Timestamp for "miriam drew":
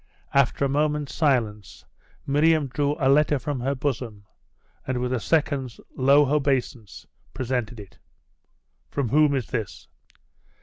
2.25-2.95